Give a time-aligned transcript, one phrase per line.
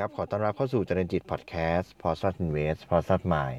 [0.00, 3.54] ครับ ขอต้อนรับเข้าสู่เจริญจิตพอดแคสต์ Prosper Invest Prosper Mind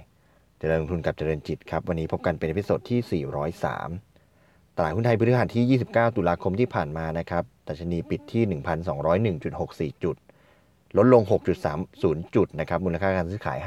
[0.59, 3.23] เจริญลงทุนกับเจริญจิตครับ วันนี้พบกันเป็น episode ที่
[4.03, 8.43] 403 ตลาดหุ้นไทยพฤหัสที่ 29 ตุลาคมที่ผ่านมานะครับดัชนีปิดที่
[9.89, 10.15] 1,201.64 จุด
[10.97, 11.21] ลดลง
[11.79, 13.57] 6.30 จุดนะครับ มูลค่าการซื้อขาย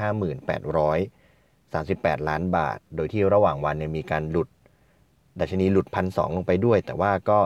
[1.50, 4.48] 58,38 ล้านบาท โดยที่ระหว่างวันเนี่ยมีการหลุด
[5.40, 7.38] ดัชนีหลุด 1,200 ลงไปด้วย แต่ว่าก็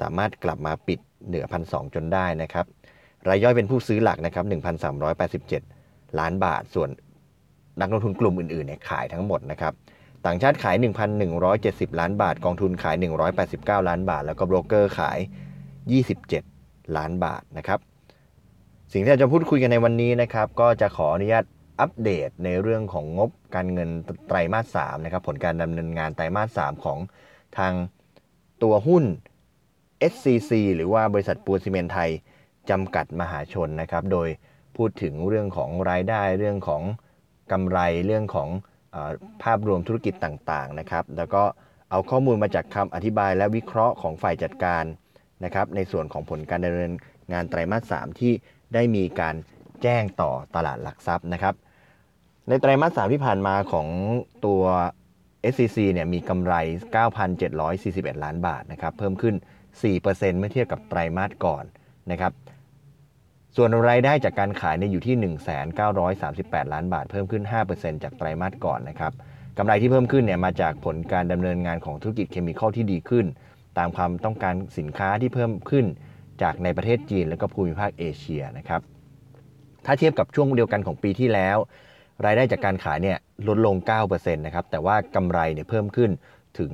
[0.00, 2.66] สามารถกลับมาปิดเหนือ 1,200 จนได้นะครับ
[3.28, 4.44] รายย่อยเป็นผู้ซื้อหลักนะครับ
[5.32, 6.88] 1,387 ล้านบาท ส่วน
[7.80, 9.72] นักลงทุนกลุ่มอื่นๆเนี่ยขายทั้งหมดนะครับ
[10.26, 10.76] ต่างชาติขาย
[11.36, 12.96] 1,170 ล้านบาท กองทุนขาย
[13.42, 15.18] 189 ล้านบาท แล้วก็โบรกเกอร์ขาย
[16.26, 17.78] 27 ล้านบาทนะครับ
[18.92, 21.44] สิ่งที่เราจะพูดคุยกันในวันนี้นะครับ ก็จะขออนุญาต
[21.80, 23.90] อัปเดตในเรื่องของงบการเงิน
[24.28, 26.98] ไตรมาส3นะครับ ผลการดำเนินงานไตรมาส3ของ
[27.58, 27.72] ทาง
[28.62, 29.04] ตัวหุ้น
[30.12, 32.10] SCC หรือว่าบริษัทปูนซีเมนไทย
[32.70, 34.28] จำกัดมหาชนนะครับ โดย
[34.76, 36.82] พูดถึงเรื่องของรายได้เรื่องของ
[37.52, 38.48] กำไรเรื่องของ
[38.94, 38.96] อ
[39.42, 41.42] ภาพรวมธุรกิจต่างๆนะครับ แล้วก็
[41.90, 44.84] เอาข้อมูลมาจากคำอธิบายและวิเคราะห์ของฝ่ายจัดการ
[45.44, 46.92] นะครับ ในส่วนของผลการดำเนิน
[47.32, 48.32] งานไตรมาส 3 ที่
[48.74, 49.34] ได้มีการ
[49.82, 51.54] แจ้งต่อตลาดหลักทรัพย์นะครับ
[52.48, 53.88] ในไตรมาส 3 ที่ผ่านมาของ
[54.46, 54.62] ตัว
[55.52, 56.54] SCC เนี่ยมีกำไร
[57.58, 59.34] 9,741 ล้านบาทนะครับ เพิ่มขึ้น
[59.86, 61.64] 4%เมื่อเทียบกับไตรมาสก่อน
[62.10, 62.32] นะครับ
[63.56, 65.34] ส่วนรายได้จากการขายเนี่ยอยู่ที่
[65.94, 69.12] 1,938 ล้านบาท เพิ่มขึ้น 5%จากไตรมาสก่อนนะครับ
[69.58, 73.26] กำไรที่เพิ่มขึ้นเนี่ยมาจากผลการดำเนินงานของธุรกิจเคมีคอลที่ดีขึ้น
[73.78, 75.86] ตามความต้องการสินค้าที่เพิ่มขึ้น
[76.42, 78.80] จากในประเทศจีนและก็ภูมิภาคเอเชียนะครับ
[79.86, 81.56] ถ้าเทียบกับช่วงเดียวกันของปีที่แล้ว
[82.24, 83.76] รายได้จากการขายเนี่ยลดลง
[84.06, 86.10] 9%นะครับแต่ว่ากำไรเนี่ยเพิ่มขึ้น
[86.58, 86.70] ถึง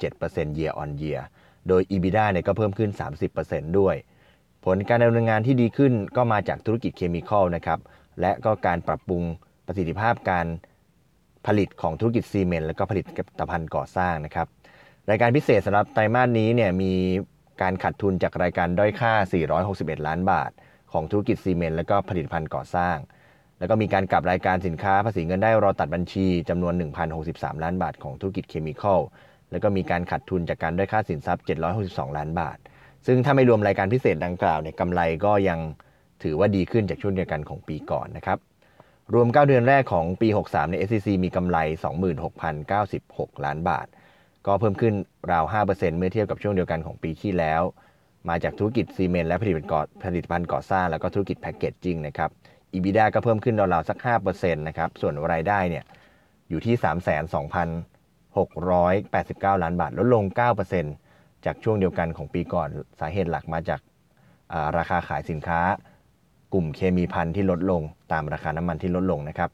[0.00, 1.22] 57% year on year
[1.68, 2.90] โดย EBITDA เนี่ยก็เพิ่มขึ้น
[3.34, 3.96] 30%ด้วย
[4.64, 7.78] ผลการดำเนินงานที่ดีขึ้นก็มาจากธุรกิจเคมีคอลนะครับ
[8.20, 9.22] และก็การปรับปรุง
[9.66, 10.46] ประสิทธิภาพการ
[11.46, 13.02] ผลิตของธุรกิจซีเมนต์และก็ผลิ
[13.38, 14.46] ตภัณฑ์ก่อสร้างนะครับ
[15.10, 16.92] รายการพิเศษสำหรับไตรมาสนี้เนี่ยมี
[17.62, 19.12] การขาดทุนจากรายการด้อยค่า
[19.60, 20.50] 461 ล้านบาท
[20.92, 22.96] ของธุรกิจซีเมนต์และก็ผลิตภัณฑ์ก่อสร้าง
[23.58, 26.74] แล้วก็มีการกลับรายการสินค้าภาษีเงินได้รอตัดบัญชีจำนวน
[27.18, 29.00] 1,063 ล้านบาทของธุรกิจเคมีคอล
[29.50, 31.44] แล้วก็มีการขาดทุนจากการด้อยค่าสินทรัพย์
[31.80, 32.58] 762 ล้านบาท
[33.06, 35.58] ซึ่งถ้าไม่รวมรายการพิเศษดังกล่าวเนี่ยกำไรก็ยัง
[36.22, 38.38] ถือว่าดีขึ้นจากช่วงเดียวกันของปีก่อนนะครับ
[39.14, 41.58] รวม 9 เดือนแรกของปี 63 ใน SCC มีกำไร
[42.72, 43.86] 26,096 ล้านบาท
[44.46, 44.94] ก็เพิ่มขึ้น
[45.32, 47.62] ราว 5%เมื่อเทียบกับช่วงเดียวกันของปีที่แล้ว
[48.28, 52.30] มาจากธุรกิจซีเมนต์และผลิตภัณฑ์ก่อผลิตภัณฑ์ก่อสร้างแล้วก็ธุรกิจแพคเกจจิ้งนะครับ
[52.74, 55.84] EBITDA ก็เพิ่มขึ้นราวๆสัก5%นะครับ ส่วนรายได้เนี่ย
[56.48, 56.74] อยู่ที่
[59.54, 60.24] 32,689 ล้านบาท ลดลง
[60.88, 61.09] 9%
[61.44, 62.68] จากช่วงเดียวกันของปีก่อน
[63.00, 63.80] สาเหตุหลักมาจาก
[64.76, 65.60] ราคาขายสินค้า
[66.52, 69.50] กลุ่มเคมีพันที่ลดลงตามราคาน้ำมันที่ลดลงนะครับ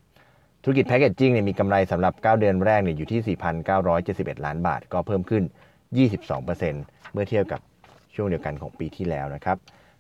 [0.63, 3.37] ธุรกิจแพคเกจจิ้งเนี่ยมีกำไรสำหรับ 9 เดือนแรกเนี่ยอยู่ที่
[3.85, 5.43] 4,971 ล้านบาท ก็เพิ่มขึ้น
[6.09, 7.61] 22%เมื่อเทียบกับ
[8.15, 9.57] ช่วงเดียวกันของปีที่แล้วนะครับ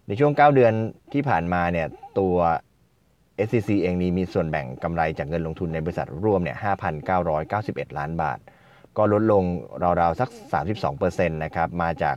[0.06, 0.72] ในช่วง 9 เดือน
[1.12, 1.86] ที่ผ่านมาเนี่ย
[2.18, 2.36] ตัว
[3.46, 6.56] SCC เองนี้มีส่วนแบ่งกำไรจากเงินลงทุนในบริษัทร่วมเนี่ย
[7.22, 8.38] 5,991 ล้านบาท
[8.96, 9.44] ก็ลดลง
[10.00, 10.28] ราวๆสัก
[10.84, 12.16] 32%นะครับมาจาก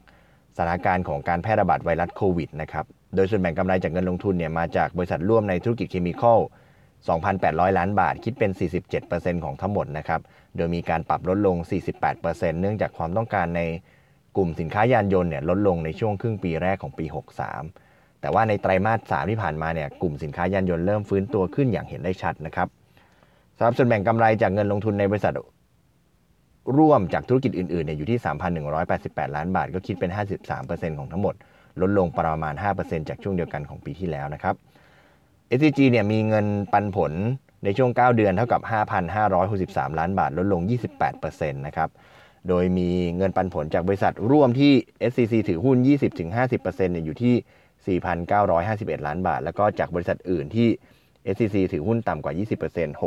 [0.58, 2.86] สถานการณ์ของการแพร่ระบาดไวรัสโควิดนะครับ
[3.16, 6.40] โดยส่วนแบ่งกำไรจากเงินลงทุนเนี่ยมาจากบริษัทร่วมในธุรกิจเคมีคอล
[7.10, 8.52] 2,800 ล้านบาท คิดเป็น
[8.98, 10.22] 47%ของทั้งหมดนะครับ
[10.56, 11.58] โดยมีการปรับลดลง
[12.10, 13.62] 48%เนื่องจากความต้องการใน
[14.38, 17.06] กลุ่มสินค้ายานยนต์เนี่ยลดลงในช่วงครึ่งปีแรกของปี
[17.64, 22.68] 63 แต่ว่าในไตรมาส 3 ที่ผ่านมาเนี่ยกลุ่มสินค้ายานยนต์เริ่มฟื้นตัวขึ้นอย่างเห็นได้ชัดนะครับ
[23.58, 25.34] สำหรับส่วนแบ่งกำไรจากเงินลงทุนในบริษัท
[26.78, 28.20] ร่วมจากธุรกิจอื่นๆเนี่ยอยู่ที่
[28.78, 30.12] 3,188 ล้านบาท ก็คิดเป็น
[30.56, 31.36] 53%ของทั้งหมด
[31.82, 34.56] ลดลงประมาณ 5%จากช่วงเดียวกันของปีที่แล้วนะครับ
[35.58, 37.14] SCG เนี่ยมีเงินปันผล
[37.64, 38.62] ในช่วง 9 เดือนเท่ากับ
[39.30, 40.62] 5,563 ล้านบาท ลดลง
[41.10, 41.90] 28%นะครับ
[42.48, 44.72] โดยมีเงินปันผลจากบริษัทร่วมที่
[45.12, 45.78] SCC ถือหุ้น
[46.36, 47.98] 20-50%เนี่ยอยู่ที่
[48.98, 50.68] 4,951 ล้านบาท แล้วก็จากบริษัทอื่นที่
[51.34, 53.02] SCC ถือหุ้นต่ำกว่า 20%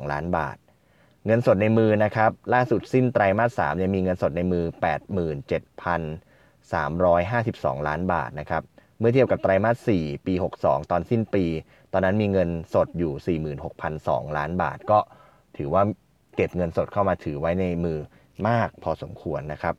[0.00, 0.56] 612 ล้านบาท
[1.26, 4.64] เงินสดในมือนะครับ ล่าสุดสิ้นไตรมาส3เนี่ยมีเงินสดในมือ
[7.80, 8.62] 87,352 ล้านบาทนะครับ
[8.98, 11.44] เมื่อเทียบกับไตรมาส4ปี 62 ตอนสิ้นปี
[11.92, 13.38] ตอนนั้นมีเงินสดอยู่
[13.90, 14.98] 46,002 ล้านบาท ก็
[15.56, 15.82] ถือว่า
[16.36, 17.98] เก็บเงินสดเข้ามาถือไว้ในมือ
[18.48, 19.74] มากพอสมควรนะครับ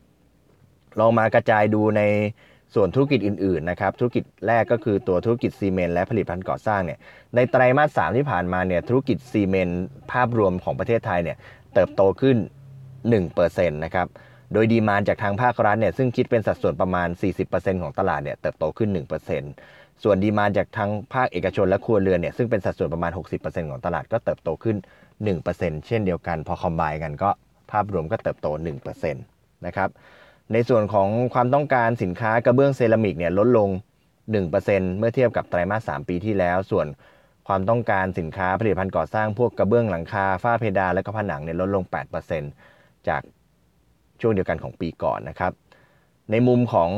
[1.00, 2.02] ลองมากระจายดูใน
[2.76, 7.00] ส่วนธุรกิจอื่นๆนะครับธุรกิจแรกก็คือตัวธุรกิจซีเมนต์และผลิตภัณฑ์ก่อสร้างเนี่ย
[7.36, 11.38] ในไตรมาส 3 ที่ผ่านมาเนี่ยธุรกิจซีเมนต์ภาพรวมของประเทศไทยเนี่ย
[11.74, 12.38] เติบโตขึ้น
[13.08, 14.08] 1%นะครับ
[14.54, 17.08] โดยดีมานจากทางภาครัฐเนี่ยซึ่งคิดเป็นสัดส่วนประมาณ
[17.46, 18.90] 40%ของตลาดเนี่ยเติบโตขึ้น
[19.46, 23.12] 1%ส่วนดีมานจากทางภาคเอกชนและครัวเรือนเนี่ยซึ่งเป็นสัดส่วนประมาณ
[23.42, 24.78] 60%ของตลาดก็เติบโตขึ้น
[25.32, 27.30] 1%เช่นเดียวกัน พอคอมไบกันก็
[27.72, 28.48] ภาพรวมก็เติบโต
[28.86, 29.90] 1%นะครับ
[30.54, 33.70] ในส่วนของความต้องการสินค้ากระเบื้องเซรามิกเนี่ยลดลง
[34.34, 36.88] 1%เมื่อเทียบกับไตรมาส 3 ปีที่แล้ว ส่วน
[37.48, 41.84] ความต้องการสินค้าผลิตภัณฑ์ก่อสร้างพวกกระเบื้องหลังคาฝ้าเพดานและก็ผนังเนี่ยลดลง
[42.46, 43.22] 8%จาก
[44.22, 45.52] ช่วงเดียวกันของปีก่อนนะครับ
[46.32, 46.92] ในมุมของ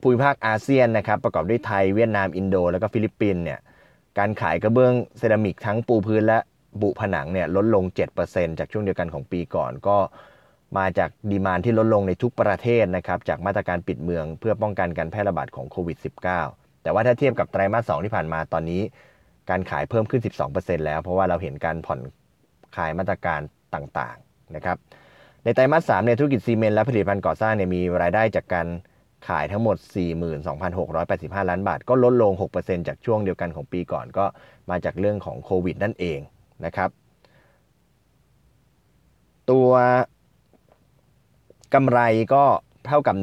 [0.00, 3.58] ภูมิภาคอาเซียนนะครับประกอบด้วยไทยเวียดนามอินโด แล้วก็ฟิลิปปินส์เนี่ย
[4.18, 6.38] การขายกระเบื้องเซรามิกทั้งปูพื้นและ
[6.82, 7.84] บุผนังเนี่ยลดลง
[8.22, 9.96] 7%จากช่วงเดียวกันของปีก่อนก็
[10.78, 15.98] มาจาก demand ที่ลดลงในทุกประเทศนะครับจากมาตรการปิดเมืองเพื่อป้องกันการแพร่ระบาดของโควิด
[16.40, 18.80] -19 แต่ว่าถ้าเทียบกับไตรมาส 2 ที่ผ่านมาตอนนี้
[19.50, 20.22] การขายเพิ่มขึ้น
[20.54, 22.00] 12%แล้ว เพราะว่าเราเห็นการผ่อน
[22.76, 23.40] คลายมาตรการ
[23.74, 24.76] ต่างๆนะครับ
[25.44, 28.68] ในไตรมาส3เนี่ยธุรกิจซีเมนต์และผลิตภัณฑ์ก่อสร้างเนี่ยมีรายได้จากการ
[29.28, 29.76] ขายทั้งหมด
[30.42, 34.26] 42,685 ล้านบาท ก็ลดลง 6%จากช่วงเดียวกันของปีก่อนก็
[34.70, 36.18] มาจากเรื่องของโควิดนั่นเอง
[36.64, 36.90] นะครับ
[39.50, 39.70] ตัว
[41.74, 42.00] กำไร
[42.34, 42.44] ก็
[42.86, 43.16] เท่ากับ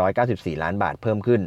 [0.00, 1.40] 1,894 ล้านบาทเพิ่มขึ้น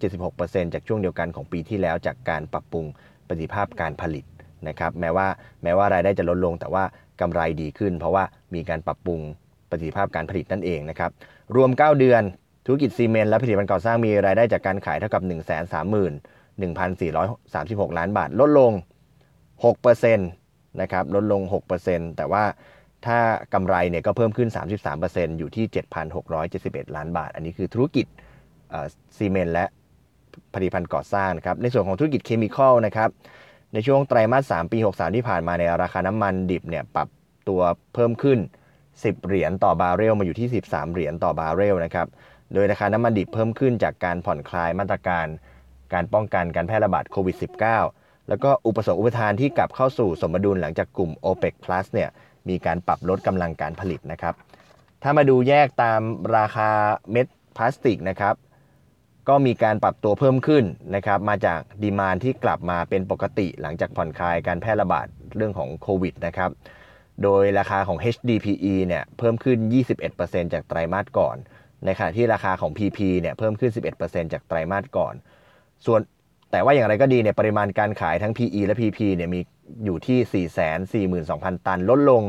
[0.00, 2.84] 176%จากช่วงเดียวกันของปีที่แล้วจากการปรับปรุง
[3.28, 4.24] ประสิทธิภาพการผลิต
[4.68, 5.26] นะครับแม้ว่า
[5.62, 6.84] แม้ว่ารายได้จะลดลงแต่ว่า
[7.20, 8.24] กำไรดีขึ้น เพราะว่า
[8.54, 9.20] มีการปรับปรุง
[9.70, 11.10] ประสิทธิภาพการผลิตนั่นเองนะครับ
[11.56, 12.22] รวม 9 เดือน
[12.66, 15.42] ธุรกิจซีเมนต์และผลิตภัณฑ์ก่อสร้างมีรายได้จากการขายเท่ากับ 1 3 1
[17.90, 18.72] 436 ล้านบาทลดลง
[19.66, 21.42] 6%นะครับลดลง
[21.80, 22.44] 6%แต่ว่า
[23.06, 23.18] ถ้า
[23.54, 24.48] กำไรเนี่ยก็เพิ่มขึ้น
[24.94, 25.64] 33%อยู่ที่
[26.30, 28.06] 7,671 ล้านบาท อันนี้คือธุรกิจ
[29.16, 29.64] ซีเมนต์และ
[30.54, 33.08] ผลิตภัณฑ์ก่อสร้างนะครับ ในส่วนของธุรกิจ chemical นะครับ
[33.74, 37.08] ในช่วงไตรมาส 3 ปี 63 ที่ผ่านมาในราคาน้ำมันดิบเนี่ยปรับ
[37.48, 37.60] ตัว
[37.94, 38.38] เพิ่มขึ้น
[38.82, 42.06] 10 เหรียญต่อบาร์เรลมาอยู่ที่ 13 เหรียญต่อบาร์เรลนะครับ
[42.54, 45.26] โดยราคาน้ำมันดิบเพิ่มขึ้นจากการผ่อนคลายมาตรการ
[45.92, 47.36] การป้องกันการแพร่ระบาดโควิด
[47.82, 52.10] -19 แล้วก็อุปสงค์อุปทานที่กลับเข้าสู่สมดุลหลังจากกลุ่ม OPEC Plus เนี่ย
[52.48, 54.34] มีการปรับลดกำลังการผลิตนะครับ
[55.02, 56.00] ถ้ามาดูแยกตาม
[56.36, 56.70] ราคา
[57.12, 58.34] เม็ดพลาสติกนะครับ
[59.28, 65.06] ก็มีการปรับตัวเพิ่มขึ้นนะครับมาจากดีมานที่กลับมาเป็นปกติหลังจากผ่อนคลายการแพร่ระบาด
[65.36, 66.50] เรื่องของโควิดนะครับ
[67.22, 69.58] โดยราคาของ HDPE เนี่ยเพิ่มขึ้น
[70.06, 71.36] 21%จากไตรมาสก่อน
[71.84, 73.70] ในขณะที่ราคาของ PP เนี่ยเพิ่มขึ้น
[74.02, 75.14] 11%จากไตรมาสก่อน
[75.86, 76.00] ส่วน
[76.50, 79.40] แต่ว่าอย่างไรก็ดีเนี่ยปริมาณการขายทั้ง PE และ PP เนี่ยมี
[79.84, 82.22] อยู่ที่ 442,000 ตัน ลดลง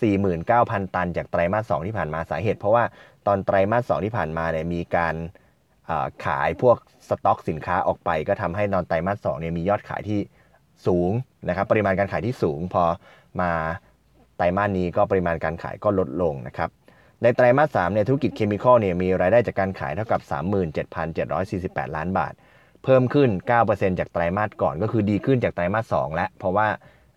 [0.00, 2.84] 49,000 ตัน จากไตรมาส 2 ที่ผ่านมาสาเหตุ เพราะว่า
[3.26, 5.14] ตอนไตรมาส 2 ที่ผ่านมาเนี่ยมีการ
[6.26, 6.76] ขายพวก
[7.08, 10.20] สต็อกสินค้าออกไป ก็ทำให้ตอนไตรมาส 2 เนี่ยมียอดขายที่
[10.86, 11.10] สูง
[11.48, 12.84] นะครับปริมาณการขายที่สูงพอ
[13.40, 13.50] มา
[14.36, 16.70] ไตรมาสนี้ก็ปริมาณการขายก็ลดลงนะครับ
[17.22, 20.20] ในไตรมาส3เนี่ยธุรกิจเคมีคอลเนี่ยมีรายได้จากการขายเท่ากับ
[20.88, 22.32] 37,748 ล้านบาท
[22.84, 23.30] เพิ่มขึ้น
[23.64, 26.66] 9%จากไตรมาสก่อนก็คือดีขึ้นจากไตรมาส2แล้วเพราะว่า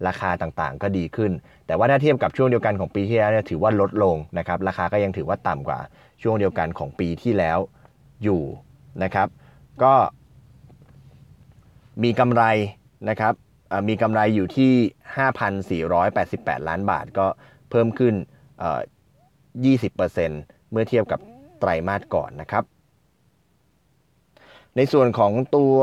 [0.08, 1.31] ราคาต่างๆ ก็ดีขึ้น
[1.68, 5.80] แต่ว่าถ้าเทียบกับช่วงเดียวกันของปีที่แล้วเนี่ยถือว่าลดลงนะครับราคาก็ยังถือว่าต่ำกว่า
[6.24, 7.60] ช่วงเดียวกันของปีที่แล้ว
[8.24, 8.42] อยู่
[9.04, 9.28] นะครับ
[9.84, 9.94] ก็
[12.04, 12.44] มีกำไร
[13.10, 13.34] นะครับ
[13.90, 17.27] มีกำไรอยู่ที่ 5,488 ล้านบาทก็
[17.70, 18.13] เพิ่มขึ้น
[19.77, 21.20] 20%เมื่อเทียบกับ
[21.60, 22.63] ไตรมาสก่อนนะครับ
[24.77, 25.77] ในส่วนของตัว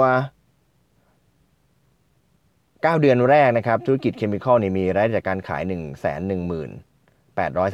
[2.85, 5.77] 9 เดือนแรกนะครับ ธุรกิจเคมีคอลนี่มีรายได้จากการขาย 1 1 8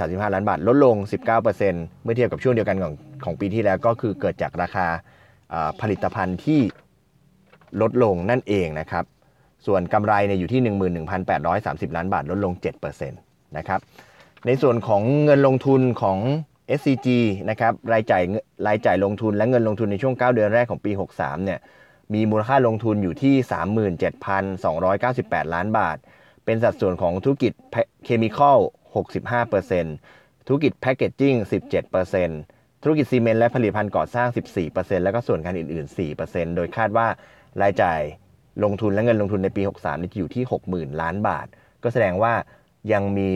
[0.01, 0.97] 3 5 ล้านบาท ลดลง
[1.43, 1.45] 19%
[2.03, 4.87] เมื่อเทียบกับช่วงเดียวกันของของปีที่แล้วก็คือเกิดจากราคา
[5.81, 6.61] ผลิตภัณฑ์ที่
[7.81, 9.05] ลดลงนั่นเองนะครับ
[9.67, 10.61] ส่วนกำไรเนี่ยอยู่ที่
[11.29, 13.81] 11,830 ล้านบาท ลดลง 7%นะครับ
[14.47, 16.19] ในส่วนของเงินลงทุนของ
[16.79, 17.09] SCG
[17.51, 18.23] นะครับรายจ่าย
[18.67, 21.59] รายจ่ายลงทุนและเงินลงทุนในช่วง 9 เดือนแรกของปี 63 เนี่ย
[22.15, 23.35] มีมูลค่าลงทุนอยู่ที่
[24.85, 25.97] 37,298 ล้านบาท
[26.45, 27.53] เป็นสัดส่วนของธุรกิจ
[28.05, 28.59] เคมีคอล
[29.73, 31.35] 65%ธุรกิจแพคเกจจิ้ง
[32.09, 34.29] 17%ธุรกิจซีเมนต์และผลิตภัณฑ์ก่อสร้าง
[34.67, 37.07] 14%แล้วก็ส่วนการอื่น ๆ 4%โดยคาดว่า
[37.63, 38.01] รายจ่าย
[38.65, 41.47] ลงทุนและเงินลงทุนในปี 63จะอยู่ที่ 60,000 ล้านบาท
[41.83, 42.35] ก็แสดงว่า
[42.93, 43.31] ยังมี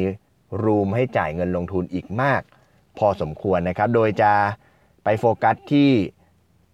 [0.62, 2.42] รูมให้จ่ายเงินลงทุนอีกมาก
[2.98, 4.32] พอสมควรนะครับ โดยจะ
[5.04, 5.90] ไปโฟกัสที่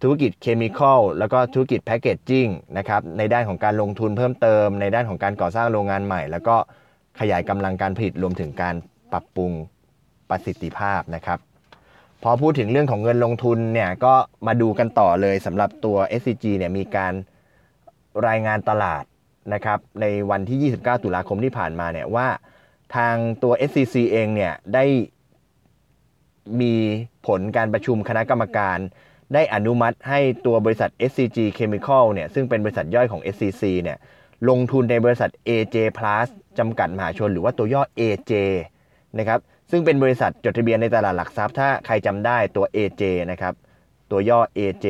[0.01, 2.47] ธุรกิจเคมีคอลแล้วก็ธุรกิจแพคเกจจิ้ง
[2.77, 6.55] นะครับในด้านของการลงทุนเพิ่มเติม ในด้านของการก่อสร้างโรงงานใหม่ แล้วก็
[7.19, 8.75] ขยายกำลังการผลิตรวมถึงการ
[9.11, 9.51] ปรับปรุง
[10.29, 11.39] ประสิทธิภาพนะครับ
[12.23, 14.13] พอพูดถึงเรื่องของเงินลงทุนเนี่ยก็
[14.47, 17.13] มาดูกันต่อเลยสำหรับตัว SCG เนี่ยมีการ
[18.27, 19.03] รายงานตลาด
[19.53, 22.27] นะครับในวันที่ 29 ตุลาคมที่ผ่านมาเนี่ยว่า
[22.95, 24.85] ทางตัว SCC เองเนี่ยได้
[26.61, 26.73] มี
[27.27, 28.77] ผลการประชุมคณะกรรมการ
[29.33, 33.97] ได้อนุมัติให้ตัวบริษัท SCG Chemical เนี่ยซึ่งเป็นบริษัทย่อยของ SCC เนี่ย
[34.49, 36.27] ลงทุนในบริษัท AJ Plus
[36.59, 38.33] จำกัดมหาชนหรือว่าตัวย่อ AJ
[39.19, 39.39] นะครับ
[39.71, 43.53] ซึ่งเป็นบริษัทจดทะเบียนในตลาดหลักทรัพย์ ถ้าใครจำได้ตัว AJ นะครับ
[44.11, 44.87] ตัวย่อ AJ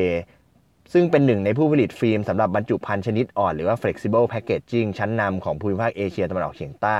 [0.92, 6.98] ซึ่งเป็นหนึ่งในผู้ผลิตฟิล์มสำหรับบรรจุภัณฑ์ชนิดอ่อนหรือว่า flexible packaging ชั้นนำของภูมิภาคเอเชียตะวันออกเฉียงใต้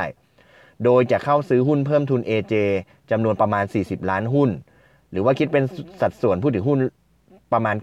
[0.84, 2.54] โดยจะเข้าซื้อหุ้นเพิ่มทุน AJ
[3.10, 4.50] จำนวนประมาณ 40 ล้านหุ้น
[5.10, 5.64] หรือว่าคิดเป็น
[6.00, 6.78] สัดส่วนผู้ถือหุ้น
[7.52, 7.76] ประมาณ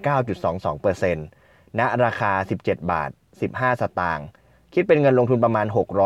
[0.66, 3.10] 9.22%ณราคา 17 บาท
[3.46, 4.28] 15 สตางค์
[4.74, 5.66] คิดเป็นเงินลงทุนประมาณ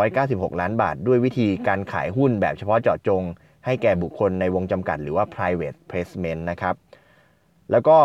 [0.09, 3.23] 696 ล้านบาท ด้วยวิธีการขายหุ้นแบบเฉพาะเจาะจง
[3.65, 6.75] ให้แก่บุคคลในวงจำกัดหรือว่า private placement นะครับ
[7.71, 7.97] แล้วก็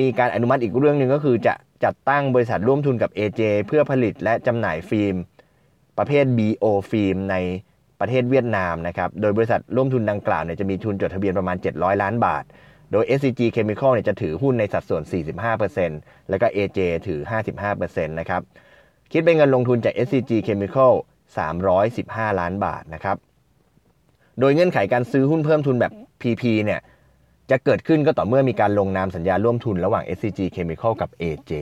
[0.00, 5.14] มีการอนุมัติอีกเรื่องหนึ่งก็คือจะจัดตั้งบริษัทร่วมทุนกับ AJ เพื่อผลิตและจำหน่ายฟิล์ม
[5.98, 7.36] ประเภท BO ฟิล์มใน
[8.02, 12.44] ประเทศเวียดนามนะครับ โดยบริษัทร่วมทุนดังกล่าวเนี่ยจะมีทุนจดทะเบียนประมาณ 700 ล้านบาท
[12.92, 15.02] โดย SCG Chemical เนี่ยจะถือหุ้นในสัดส่วน
[15.66, 17.20] 45%แล้วก็ AJ ถือ
[17.64, 18.42] 55%นะครับ
[19.12, 20.92] คิดเป็นเงินลงทุนจาก SCG Chemical
[21.66, 23.16] 315 ล้านบาทนะครับ
[24.40, 25.92] โดยเงื่อนไขการซื้อหุ้นเพิ่มทุนแบบ
[26.22, 26.80] PP เนี่ย
[27.50, 31.52] จะเกิดขึ้นก็ต่อเมื่อมีการลงนามสัญญาร่วมทุนระหว่าง SCG Chemical กับ AJ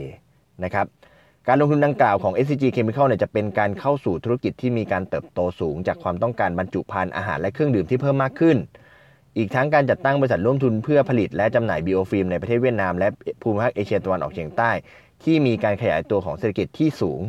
[0.64, 0.86] นะครับ
[1.48, 8.56] การลงทุนดังกล่าวของ SCG Chemical เนี่ยจะเป็นการเข้าสู่ธุรกิจที่มีการเติบโตสูง จากความต้องการบรรจุภัณฑ์อาหารและเครื่องดื่มที่เพิ่มมากขึ้น
[9.36, 13.08] อีกทั้งการจัดตั้งบริษัทร่วมทุนเพื่อผลิตและจำหน่าย BO ฟิล์มในประเทศเวียดนามและ
[13.42, 14.70] ภูมิภาคเอเชียตะวันออกเฉียงใต้
[15.24, 17.20] ที่มีการขยายตัวของเศรษฐกิจที่สูง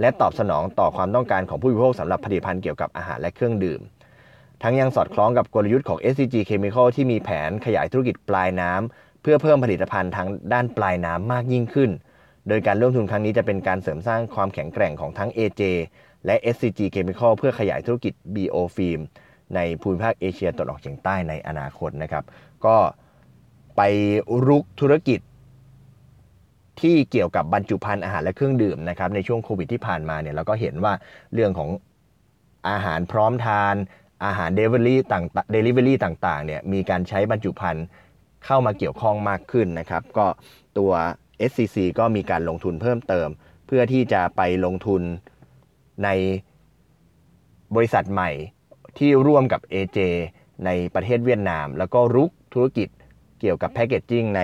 [0.00, 3.80] และตอบสนองต่อความต้องการของผู้บริโภคสำหรับผลิตภัณฑ์เกี่ยวกับอาหารและเครื่องดื่ม
[4.62, 11.90] ทั้งยังสอดคล้องกับกลยุทธ์ของ SCG Chemical ที่มีแผนขยายธุรกิจปลายน้ำเพื่อเพิ่มผลิตภัณฑ์ทางด้านปลายน้ำมากยิ่งขึ้น
[12.48, 15.62] โดยการร่วมทุนครั้งนี้จะเป็นการเสริมสร้างความแข็งแกร่งของทั้ง AJ
[16.26, 19.00] และ SCG Chemical เพื่อขยายธุรกิจ BO Film
[19.54, 22.24] ในภูมิภาคเอเชียตะวันออกเฉียงใต้ในอนาคตนะครับ
[22.66, 22.76] ก็
[23.76, 23.82] ไป
[24.46, 25.20] รุกธุรกิจ
[26.80, 30.92] ที่เกี่ยวกับบรรจุภัณฑ์อาหารและเครื่องดื่มนะครับในช่วงโควิดที่ผ่านมาเนี่ยเราก็เห็นว่า
[31.34, 31.70] เรื่องของ
[32.68, 33.74] อาหารพร้อมทาน
[34.24, 37.86] อาหารเดลิเวอรี่ต่างเดลิเวอรี่ต่างๆเนี่ยมีการใช้บรรจุภัณฑ์
[38.46, 40.26] เข้ามาเกี่ยวข้องมากขึ้นนะครับ ก็
[40.78, 40.92] ตัว
[41.50, 43.28] SCC ก็มีการลงทุนเพิ่มเติม
[43.66, 45.02] เพื่อที่จะไปลงทุน
[46.04, 46.08] ใน
[47.74, 48.30] บริษัทใหม่
[48.98, 49.98] ที่ร่วมกับ AJ
[50.64, 52.88] ในประเทศเวียดนาม แล้วก็รุกธุรกิจ
[53.40, 54.42] เกี่ยวกับแพคเกจจิ้งใน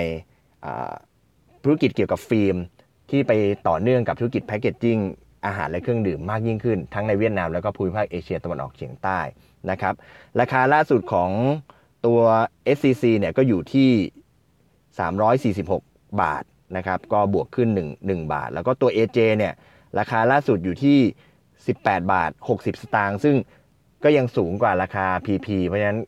[1.64, 2.56] ธุรกิจเกี่ยวกับฟิล์ม
[3.10, 3.32] ที่ไป
[3.68, 4.98] ต่อเนื่องกับธุรกิจแพคเกจจิ้ง
[5.46, 9.18] อาหารและเครื่องดื่มมากยิ่งขึ้น ทั้งในเวียดนามแล้วก็ภูมิภาคเอเชียตะวันออกเฉียงใต้
[9.70, 9.94] นะครับ
[10.40, 11.30] ราคาล่าสุดของ
[12.06, 12.20] ตัว
[12.76, 13.90] SCC เนี่ยก็อยู่ที่
[15.64, 16.44] 346 บาท
[16.76, 19.54] นะครับก็บวกขึ้น 1 1 บาท แล้วก็ตัว AJ เนี่ย
[19.98, 20.98] ราคาล่าสุดอยู่ที่
[21.54, 23.36] 18 บาท 60 สตางค์ซึ่ง
[24.04, 26.00] ก็ยังสูงกว่าราคา PP เพราะฉะนั้น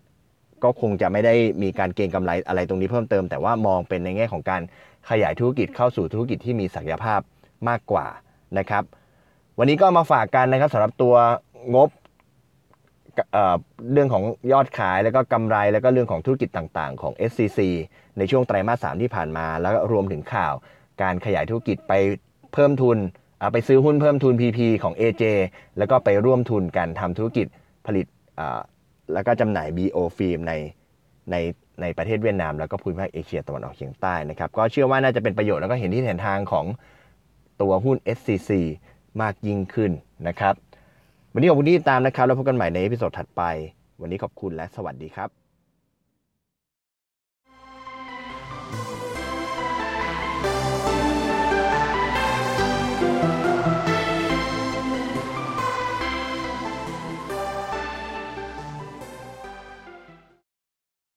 [0.65, 4.63] ก็คงจะไม่ได้มีการเก็งกำไรอะไรตรงนี้เพิ่มเติม แต่ว่ามองเป็นในแง่ของการ
[5.11, 7.21] ขยายธุรกิจเข้าสู่ธุรกิจที่มีศักยภาพ
[7.69, 8.07] มากกว่า
[8.59, 8.83] นะครับ
[9.59, 11.15] วันนี้ก็มาฝากกันนะครับสำหรับตัว
[11.75, 11.89] งบ
[13.93, 17.61] เรื่องของยอดขายแล้วก็กำไรแล้วก็เรื่องของธุรกิจต่างๆ ของ SCC
[18.19, 20.55] ในช่วงไตรมาส3ที่ผ่านมา แล้วก็รวมถึงข่าว
[21.03, 21.93] การขยายธุรกิจไป
[22.53, 22.99] เพิ่มทุน
[23.53, 25.25] ไปซื้อหุ้นเพิ่มทุน PP ของ AJ
[25.79, 27.47] แล้วก็ไปร่วมทุนกันทำธุรกิจ
[27.87, 28.07] ผลิต
[29.13, 30.53] แล้วก็จำหน่าย BO ฟิล์มใน
[31.31, 31.37] ใน
[31.81, 36.67] ในประเทศเวียดนาม แล้วก็ภูมิภาคเอเชียตะวันออกเฉียงใต้นะครับก็เชื่อว่าน่าจะเป็นประโยชน์แล้วก็เห็นที่เห็นทางของ
[37.63, 38.51] ตัวหุ้น SCC
[39.23, 39.93] มากยิ่งขึ้น
[40.29, 40.55] นะครับ
[41.37, 43.43] วันนี้ขอบคุณที่ติดตามนะครับ แล้วพบกันใหม่ใน episode ถัดไป
[44.01, 45.46] วันนี้ขอบคุณและสวัสดีครับ